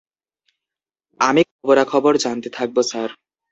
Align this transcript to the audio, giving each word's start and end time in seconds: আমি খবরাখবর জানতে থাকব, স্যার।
আমি 1.19 1.41
খবরাখবর 1.51 2.13
জানতে 2.17 2.49
থাকব, 2.53 2.77
স্যার। 2.81 3.09